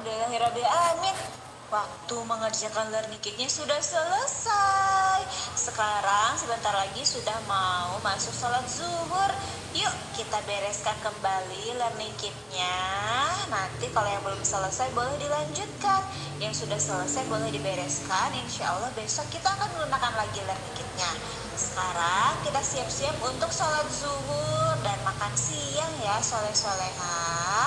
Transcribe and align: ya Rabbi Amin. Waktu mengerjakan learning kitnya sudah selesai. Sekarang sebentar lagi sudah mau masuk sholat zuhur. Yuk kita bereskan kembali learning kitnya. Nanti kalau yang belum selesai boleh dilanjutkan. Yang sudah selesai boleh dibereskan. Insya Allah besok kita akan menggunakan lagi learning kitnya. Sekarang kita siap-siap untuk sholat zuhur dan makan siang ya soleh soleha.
ya 0.00 0.40
Rabbi 0.40 0.64
Amin. 0.64 1.16
Waktu 1.68 2.16
mengerjakan 2.28 2.92
learning 2.92 3.20
kitnya 3.20 3.48
sudah 3.48 3.80
selesai. 3.80 5.24
Sekarang 5.56 6.36
sebentar 6.36 6.72
lagi 6.72 7.00
sudah 7.04 7.36
mau 7.48 7.96
masuk 8.04 8.32
sholat 8.32 8.64
zuhur. 8.68 9.32
Yuk 9.72 9.92
kita 10.16 10.40
bereskan 10.44 10.96
kembali 11.00 11.76
learning 11.76 12.12
kitnya. 12.20 12.76
Nanti 13.48 13.88
kalau 13.92 14.08
yang 14.08 14.20
belum 14.20 14.44
selesai 14.44 14.92
boleh 14.96 15.16
dilanjutkan. 15.16 16.04
Yang 16.40 16.64
sudah 16.64 16.80
selesai 16.80 17.24
boleh 17.28 17.48
dibereskan. 17.52 18.36
Insya 18.36 18.72
Allah 18.72 18.92
besok 18.96 19.28
kita 19.32 19.48
akan 19.48 19.76
menggunakan 19.76 20.12
lagi 20.12 20.40
learning 20.44 20.76
kitnya. 20.76 21.08
Sekarang 21.56 22.36
kita 22.44 22.60
siap-siap 22.60 23.16
untuk 23.24 23.48
sholat 23.48 23.88
zuhur 23.92 24.76
dan 24.84 24.96
makan 25.04 25.32
siang 25.36 25.92
ya 26.04 26.20
soleh 26.20 26.52
soleha. 26.52 27.61